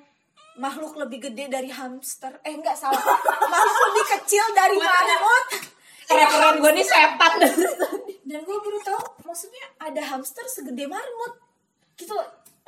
[0.60, 2.43] makhluk lebih gede dari hamster.
[2.43, 3.00] Eh enggak salah.
[3.48, 5.45] Makhluk lebih kecil dari marmot
[6.10, 7.34] Referen gue nih setan.
[8.30, 11.34] dan gue baru tahu maksudnya ada hamster segede marmot
[11.98, 12.13] gitu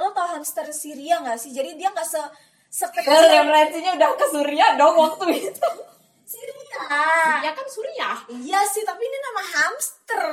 [0.02, 1.52] lo tau hamster Syria nggak sih?
[1.54, 2.22] Jadi dia nggak se
[2.72, 5.70] sekecil Referensinya udah ke Surya dong waktu itu.
[6.24, 6.82] Syria.
[7.44, 8.10] Ya kan Surya.
[8.32, 10.24] iya sih tapi ini nama hamster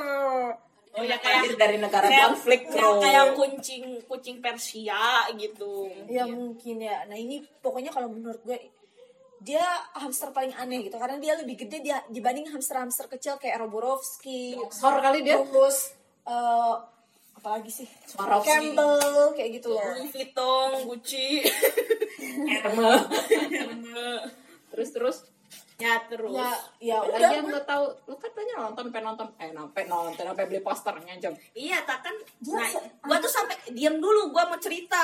[0.99, 2.99] oh ya kayak dari negara kayak- konflik, kayak, bro.
[2.99, 8.59] kayak kucing kucing Persia gitu ya mungkin ya nah ini pokoknya kalau menurut gue
[9.39, 9.63] dia
[9.95, 14.99] hamster paling aneh gitu karena dia lebih gede dia dibanding hamster-hamster kecil kayak Roborovski Sor
[14.99, 15.39] kali dia.
[15.39, 15.95] terus
[16.27, 16.75] eh
[17.39, 18.51] apalagi sih Swarovski.
[18.51, 21.39] Campbell kayak gitu loh Louis Vuitton Gucci.
[24.69, 25.17] Terus terus.
[25.79, 26.51] Ya terus ya
[26.83, 30.23] ya Lagi udah yang gue tahu, lu kan banyak nonton, pengen nonton, eh sampai nonton,
[30.27, 31.33] sampai beli posternya jam.
[31.55, 32.15] Iya, tak kan.
[32.43, 32.69] Gua Nah,
[33.07, 34.99] gua tuh sampai diam dulu, gua mau cerita.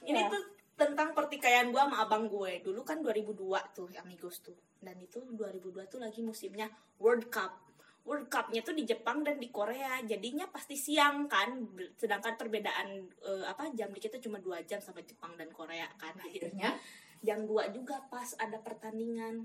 [0.00, 0.32] Ini Iya.
[0.32, 0.42] tuh
[0.80, 2.64] tentang pertikaian gua sama abang gue.
[2.64, 4.56] Dulu kan 2002 tuh Amigos tuh.
[4.80, 7.68] Dan itu 2002 tuh lagi musimnya World Cup.
[8.08, 10.00] World Cup-nya tuh di Jepang dan di Korea.
[10.00, 11.52] Jadinya pasti siang kan.
[12.00, 16.16] Sedangkan perbedaan eh, apa jam di kita cuma dua jam sampai Jepang dan Korea kan.
[16.16, 16.80] Jadi Akhirnya,
[17.20, 19.44] jam 2 juga pas ada pertandingan.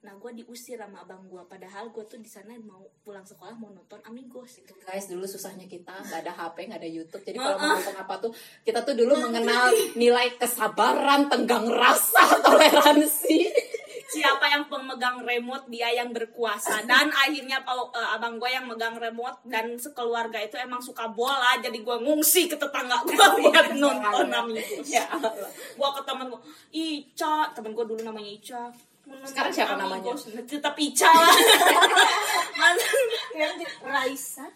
[0.00, 1.42] Nah, gue diusir sama abang gue.
[1.44, 4.56] Padahal gue tuh di sana mau pulang sekolah mau nonton Amigos.
[4.56, 4.72] Gitu.
[4.80, 5.92] guys dulu susahnya kita.
[5.92, 7.20] Nggak ada HP nggak ada YouTube.
[7.20, 8.32] Jadi kalau mau nonton apa tuh
[8.64, 9.68] kita tuh dulu mengenal
[10.00, 13.44] nilai kesabaran tenggang rasa toleransi.
[14.10, 16.80] Siapa yang pemegang remote dia yang berkuasa.
[16.88, 21.60] Dan akhirnya kalau eh, abang gue yang megang remote dan sekeluarga itu emang suka bola
[21.60, 24.88] jadi gue ngungsi ke tetangga gue buat nonton Amigos.
[24.88, 25.04] Ya
[25.76, 26.40] gue ke temen gue
[26.72, 27.52] Ica.
[27.52, 28.72] Temen gue dulu namanya Ica
[29.26, 30.14] Sekarang siapa namanya?
[30.14, 30.30] Amigos.
[30.46, 31.34] tetap Ica lah
[33.90, 34.46] Raisa?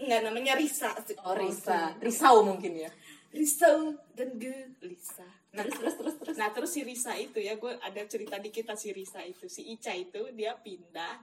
[0.00, 0.96] Enggak namanya Risa
[1.28, 1.92] oh Risa.
[2.00, 2.90] Risau mungkin ya.
[3.30, 6.36] Risa dan Gelisa nah, terus terus terus terus.
[6.40, 9.46] Nah terus si Risa itu ya gue ada cerita dikit tentang si Risa itu.
[9.46, 11.20] Si Ica itu dia pindah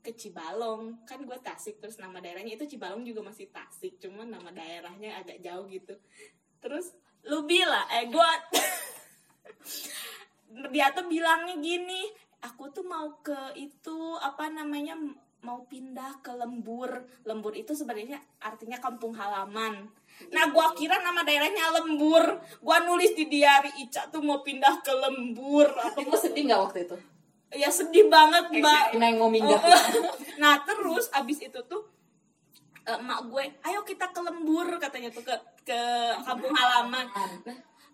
[0.00, 1.04] ke Cibalong.
[1.04, 5.42] Kan gue Tasik terus nama daerahnya itu Cibalong juga masih Tasik cuman nama daerahnya agak
[5.42, 5.98] jauh gitu.
[6.62, 6.94] Terus
[7.26, 8.30] lu bilang eh gue
[10.70, 12.10] dia tuh bilangnya gini
[12.40, 14.96] aku tuh mau ke itu apa namanya
[15.40, 17.08] mau pindah ke Lembur.
[17.24, 19.88] Lembur itu sebenarnya artinya kampung halaman.
[20.28, 22.44] Nah gua kira nama daerahnya Lembur.
[22.60, 25.68] Gua nulis di diary Ica tuh mau pindah ke Lembur.
[25.96, 26.96] Gue sedih nggak waktu itu?
[27.50, 28.94] Ya sedih banget mbak.
[28.94, 29.58] Nah, yang mau minggat
[30.40, 31.84] nah terus abis itu tuh
[32.88, 35.36] eh, emak gue ayo kita ke lembur katanya tuh ke
[35.68, 35.80] ke
[36.24, 37.04] kampung halaman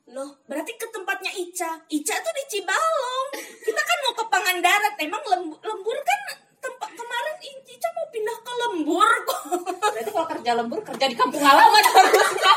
[0.06, 1.82] loh berarti ke tempatnya Ica.
[1.90, 3.28] Ica tuh di Cibalong.
[3.58, 6.20] Kita kan mau ke Pangandaran emang lembur, lembur kan
[6.62, 9.42] tempat kemarin Ica mau pindah ke lembur kok.
[9.82, 11.82] Berarti kalau kerja lembur kerja di kampung halaman.
[11.82, 12.54] Harusnya.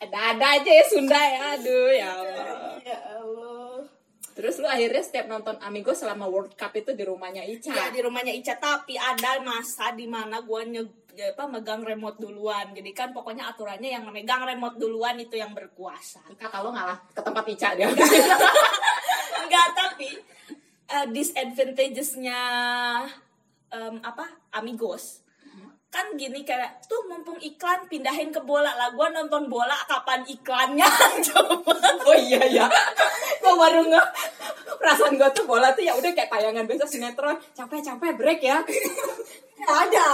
[0.00, 2.74] Ada-ada aja ya Sunda ya, aduh ya Allah.
[2.82, 3.84] ya Allah.
[4.34, 7.74] Terus lu akhirnya setiap nonton Amigo selama World Cup itu di rumahnya Ica.
[7.74, 8.56] ya di rumahnya Ica.
[8.56, 12.70] Tapi ada masa di mana gua nye, ya apa megang remote duluan.
[12.72, 16.22] Jadi kan pokoknya aturannya yang megang remote duluan itu yang berkuasa.
[16.38, 17.88] Kakak lo ngalah ke tempat Ica dia.
[19.44, 20.08] enggak tapi
[20.90, 22.40] uh, disadvantages-nya
[23.74, 25.26] em, apa amigos.
[25.90, 28.94] Kan gini kayak tuh mumpung iklan pindahin ke bola lah.
[28.94, 30.86] Gua nonton bola kapan iklannya?
[31.26, 31.74] Coba.
[32.06, 32.66] Oh iya ya.
[33.42, 34.06] Gue baru nggak
[34.78, 37.34] perasaan gue tuh bola tuh ya udah kayak tayangan biasa sinetron.
[37.58, 38.62] Capek-capek break ya.
[39.60, 40.06] Nggak ada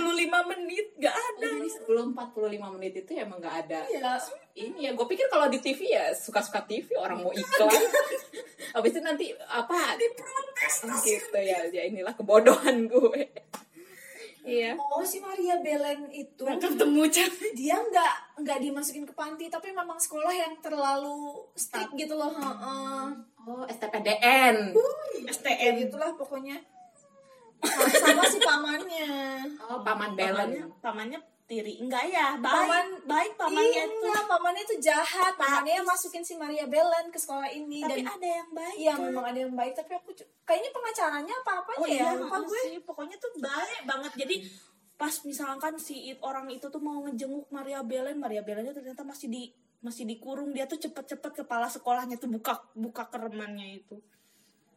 [0.00, 3.80] 45 menit gak ada Jadi sebelum 45 menit itu emang nggak ada.
[3.86, 4.14] Iya.
[4.56, 7.82] Ini ya gue pikir kalau di TV ya suka-suka TV orang mau iklan.
[8.74, 10.00] Habis itu nanti apa?
[10.00, 11.68] Diprotes gitu ya.
[11.68, 13.28] Ya inilah kebodohan gue.
[14.46, 14.78] Iya.
[14.78, 17.02] Oh si Maria Belen itu ketemu
[17.52, 18.14] dia nggak
[18.46, 23.04] nggak dimasukin ke panti tapi memang sekolah yang terlalu strict gitu loh heeh.
[23.46, 24.74] Oh, STPDN.
[25.30, 26.58] STM gitulah pokoknya
[27.62, 29.08] sama, sama si pamannya.
[29.62, 30.48] Oh, paman pamannya Belen.
[30.80, 31.78] pamannya tiri.
[31.78, 32.52] Enggak ya baik.
[32.66, 34.02] Paman- baik pamannya iya, itu.
[34.02, 35.32] enggak, pamannya itu jahat.
[35.38, 37.86] Pamannya yang masukin si Maria Belen ke sekolah ini.
[37.86, 39.04] Tapi dan ada yang baik iya kan?
[39.06, 39.72] memang ada yang baik.
[39.78, 40.10] Tapi aku
[40.42, 41.94] kayaknya pengacaranya apa apanya oh ya?
[41.94, 42.60] iya lupa gue.
[42.66, 42.76] sih.
[42.82, 44.12] Pokoknya tuh baik banget.
[44.18, 44.36] Jadi
[44.96, 49.30] pas misalkan si it- orang itu tuh mau ngejenguk Maria Belen Maria Belennya ternyata masih
[49.30, 49.42] di
[49.84, 50.50] masih dikurung.
[50.50, 54.02] Dia tuh cepet-cepet kepala sekolahnya tuh buka buka keremannya itu.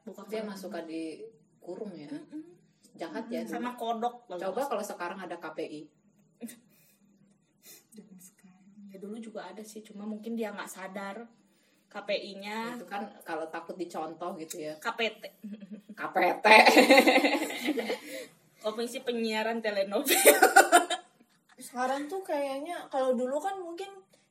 [0.05, 0.53] Buka Dia kereman.
[0.53, 1.23] masuk di
[1.57, 2.13] kurung ya.
[2.97, 3.45] Jahat ya.
[3.45, 5.85] sama kodok Coba kalau sekarang ada KPI.
[8.89, 11.29] ya dulu juga ada sih cuma mungkin dia nggak sadar
[11.89, 14.77] KPI-nya Itu kan kalau takut dicontoh gitu ya.
[14.77, 15.23] KPT
[15.97, 16.45] KPT.
[18.63, 20.19] Komisi Penyiaran Telenovel
[21.59, 23.87] sekarang tuh kayaknya kalau dulu kan mungkin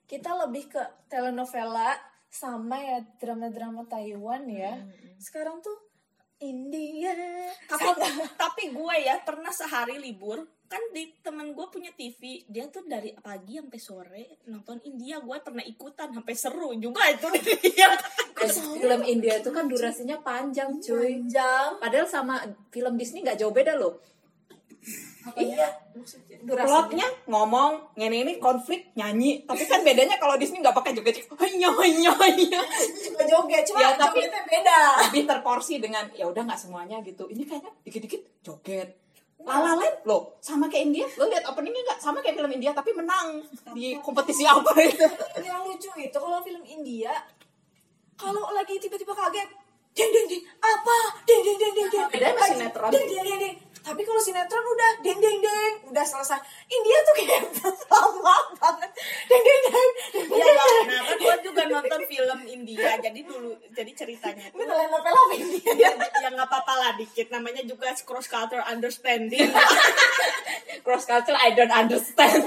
[0.08, 0.80] kita lebih ke
[1.12, 1.92] telenovela
[2.32, 4.80] sama ya drama-drama Taiwan ya
[5.20, 5.76] sekarang tuh
[6.42, 7.10] India.
[7.66, 7.86] Tapi
[8.38, 13.16] tapi gue ya pernah sehari libur kan di temen gue punya TV dia tuh dari
[13.16, 17.26] pagi sampai sore nonton India gue pernah ikutan sampai seru juga itu.
[17.72, 17.96] Dia
[18.38, 21.24] Dan film India itu kan durasinya panjang cuy.
[21.24, 21.80] panjang.
[21.82, 22.38] Padahal sama
[22.70, 23.98] film Disney nggak jauh beda loh.
[25.34, 25.68] Iya
[26.38, 29.42] Plotnya ngomong, ngene ini konflik nyanyi.
[29.42, 31.26] Tapi kan bedanya kalau Disney nggak pakai joget.
[31.34, 32.60] Hanya hanya hanya.
[32.96, 37.26] juga joget cuma Ya, tapi- jogetnya beda Lebih terporsi dengan ya udah nggak semuanya gitu.
[37.26, 38.88] Ini kayaknya dikit-dikit joget.
[39.38, 41.06] Lala lain loh sama kayak India.
[41.12, 45.06] Lo lihat openingnya nggak sama kayak film India tapi menang di kompetisi apa itu?
[45.40, 47.10] yang lucu itu kalau film India
[48.14, 49.46] kalau lagi tiba-tiba kaget
[49.90, 52.90] ding ding ding apa ding ding ding ding ding Bedanya Lagi, sinetron.
[52.90, 56.38] ding ding ding ding tapi kalau sinetron udah ding ding ding udah selesai.
[56.68, 57.42] India tuh kayak
[57.92, 58.90] lama banget.
[59.28, 59.90] Ding ding ding
[60.28, 60.46] ya
[60.88, 65.72] nah kan gue juga nonton film India jadi dulu jadi ceritanya ini tuh apa India?
[65.76, 69.48] Ya, ya nggak apa-apa lah dikit namanya juga cross culture understanding.
[70.86, 72.44] Cross culture I don't understand.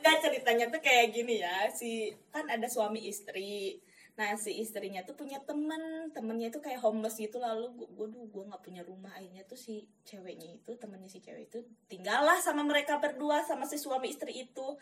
[0.00, 3.76] Nggak ceritanya tuh kayak gini ya si kan ada suami istri
[4.18, 6.10] nah si istrinya tuh punya temen.
[6.10, 7.38] Temennya itu kayak homeless gitu.
[7.38, 9.14] Lalu gue gue gue nggak punya rumah.
[9.14, 13.78] Akhirnya tuh si ceweknya itu temennya si cewek itu tinggallah sama mereka berdua sama si
[13.78, 14.74] suami istri itu.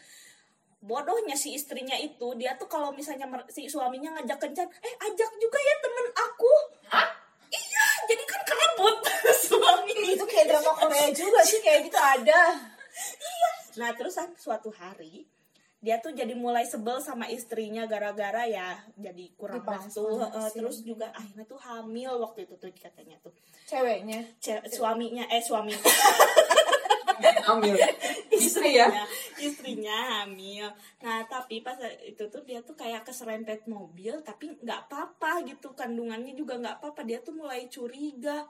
[0.81, 5.59] Bodohnya si istrinya itu dia tuh kalau misalnya si suaminya ngajak kencan eh ajak juga
[5.61, 6.55] ya temen aku.
[7.53, 8.97] Iya jadi kan kerebut
[9.53, 9.93] suami.
[10.17, 12.73] Itu kayak drama Korea juga sih kayak gitu ada.
[13.77, 15.36] Nah terus suatu hari
[15.85, 20.57] dia tuh jadi mulai sebel sama istrinya gara-gara ya jadi kurang waktu Heeh, sih.
[20.59, 23.31] terus juga akhirnya tuh hamil waktu itu tuh katanya tuh
[23.69, 25.77] ceweknya Ce- suaminya eh suami
[27.49, 27.81] Ambil.
[28.29, 28.93] Istri ya.
[29.41, 30.69] istrinya hamil
[31.01, 36.37] nah tapi pas itu tuh dia tuh kayak keserempet mobil tapi nggak apa-apa gitu kandungannya
[36.37, 38.45] juga nggak apa-apa dia tuh mulai curiga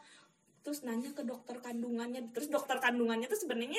[0.67, 3.79] terus nanya ke dokter kandungannya terus dokter kandungannya tuh sebenarnya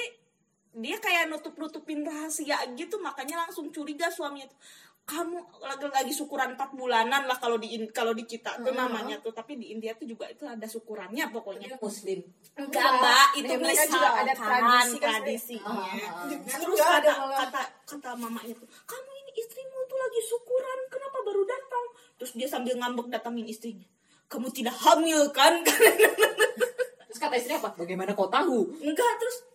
[0.75, 4.59] dia kayak nutup nutupin rahasia gitu makanya langsung curiga suaminya tuh
[5.07, 9.31] kamu lagi lagi syukuran 4 bulanan lah kalau di kalau di kita tuh namanya tuh
[9.31, 12.19] tapi di India tuh juga itu ada syukurannya pokoknya Dia Muslim.
[12.59, 15.63] Enggak, Mbak, itu Ya, mereka juga ada tradisi kan tradisinya.
[15.63, 16.27] Ah, ah, ah.
[16.27, 21.43] Nah, terus ada kata kata mamanya tuh, "Kamu ini istrimu tuh lagi syukuran, kenapa baru
[21.47, 21.85] datang?"
[22.19, 23.87] Terus dia sambil ngambek datangin istrinya.
[24.27, 25.63] "Kamu tidak hamil kan?"
[27.07, 29.47] Terus kata istri apa bagaimana kau tahu enggak terus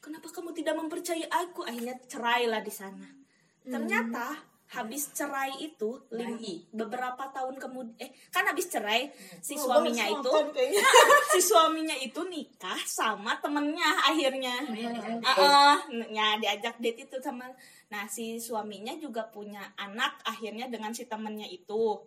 [0.00, 1.62] kenapa kamu tidak mempercayai aku?
[1.62, 3.06] Akhirnya cerai lah di sana.
[3.62, 6.62] Ternyata habis cerai itu lim- Bayi.
[6.70, 9.10] beberapa tahun kemudian eh kan habis cerai
[9.42, 10.30] si Oh, suaminya itu
[11.34, 14.62] si suaminya itu nikah sama temennya akhirnya.
[14.62, 15.18] Hmm.
[15.18, 15.74] Heeh,
[16.14, 17.50] ya diajak date itu sama
[17.90, 21.98] nah si suaminya juga punya anak akhirnya dengan si temennya itu.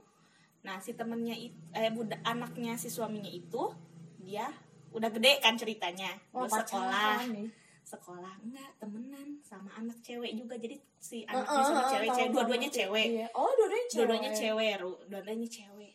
[0.64, 3.76] Nah si temennya itu eh budak anaknya si suaminya itu
[4.24, 4.48] dia
[4.96, 7.28] udah gede kan ceritanya Terus sekolah.
[7.28, 7.52] nih.
[7.94, 8.34] Sekolah.
[8.42, 10.58] Enggak temenan sama anak cewek juga.
[10.58, 13.08] Jadi si anaknya sama cewek cewek dua-duanya cewek.
[13.22, 13.28] Iya.
[13.38, 13.98] Oh, dua-duanya cewek.
[14.02, 14.94] dua-duanya cewek Ru.
[15.06, 15.94] dua-duanya cewek.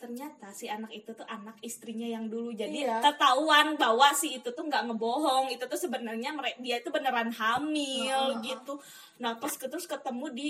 [0.00, 2.50] Ternyata si anak itu tuh anak istrinya yang dulu.
[2.56, 3.04] Jadi Iya.
[3.04, 5.52] ketahuan bahwa si itu tuh nggak ngebohong.
[5.52, 8.80] Itu tuh sebenarnya dia itu beneran hamil gitu.
[9.22, 10.48] Nah pas terus ketemu di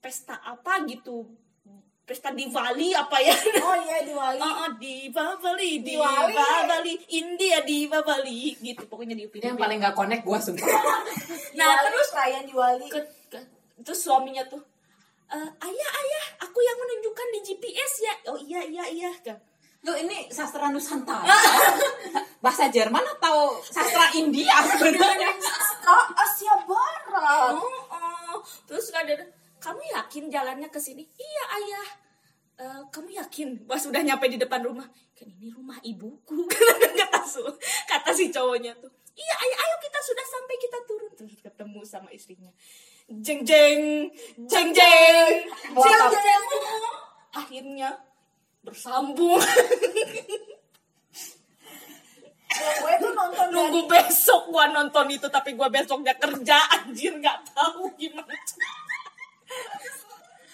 [0.00, 1.28] pesta apa gitu
[2.10, 3.30] pesta di Bali apa ya?
[3.62, 4.42] Oh iya di Wali.
[4.42, 6.34] Oh, oh, di Bali, di Diwali.
[6.66, 8.82] Bali, India di Bali, gitu.
[8.84, 9.62] Pokoknya di Upin yang Ipin.
[9.62, 10.66] paling gak connect gua sumpah.
[11.50, 12.86] Nah, terus perayaan di Wali.
[12.90, 13.46] ke- ke-
[13.80, 14.58] terus suaminya tuh
[15.30, 18.14] "Eh, ayah ayah aku yang menunjukkan di GPS ya.
[18.26, 19.10] Oh iya iya iya.
[19.22, 19.38] Kan
[19.80, 21.24] Loh ini sastra Nusantara?
[22.44, 24.50] Bahasa Jerman atau sastra India?
[24.66, 25.30] Sebenarnya
[25.90, 27.54] Oh, Asia Barat.
[27.54, 28.38] oh, oh.
[28.66, 29.14] terus ada
[29.58, 31.02] kamu yakin jalannya ke sini?
[31.04, 31.86] Iya ayah
[32.60, 34.84] "Eh, kamu yakin pas sudah nyampe di depan rumah?
[35.16, 36.44] Kan ini rumah ibuku.
[37.00, 37.56] Kata su-
[37.88, 38.92] kata si cowoknya tuh.
[39.16, 41.10] Iya ayah ayo kita sudah sampai kita turun.
[41.16, 42.52] Terus ketemu sama istrinya.
[43.08, 44.12] Jeng jeng
[44.44, 46.42] jeng jeng jeng jeng.
[47.32, 47.90] Akhirnya
[48.60, 49.40] bersambung.
[52.50, 57.14] Ya, gue tuh nonton dari nunggu besok gua nonton itu tapi gua besoknya kerja anjir
[57.16, 58.36] nggak tahu gimana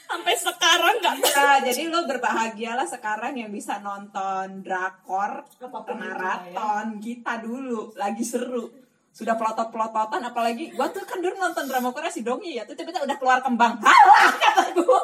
[0.07, 5.95] sampai sekarang nggak Ya, jadi lo berbahagialah sekarang yang bisa nonton drakor Apa pun itu
[5.99, 8.71] maraton kita dulu lagi seru.
[9.11, 13.05] Sudah pelotot-pelototan apalagi gua tuh kan dulu nonton drama Korea si Dongi ya tuh tiba-tiba
[13.05, 13.81] udah keluar kembang.
[13.85, 15.03] Halah kata gua.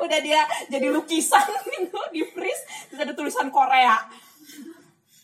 [0.00, 0.40] Udah dia
[0.72, 4.00] jadi lukisan gitu di freeze terus ada tulisan Korea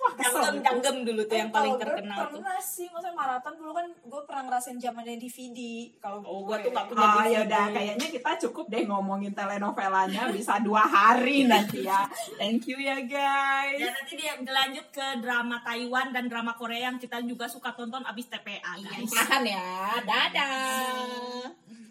[0.03, 0.39] wah gitu.
[0.67, 4.21] janggem dulu tuh yang paling gue terkenal tuh pernah sih maksudnya maraton dulu kan gue
[4.27, 5.61] pernah ngerasain zamannya DVD
[6.03, 7.31] kalau oh gua tuh nggak punya Oh DVD.
[7.31, 12.07] ya udah kayaknya kita cukup deh ngomongin telenovelanya bisa dua hari nanti ya.
[12.41, 13.79] Thank you ya guys.
[13.79, 18.03] Ya nanti dia lanjut ke drama Taiwan dan drama Korea yang kita juga suka tonton
[18.03, 19.11] abis TPA guys.
[19.13, 19.71] Makan ya.
[20.03, 21.72] Dadah.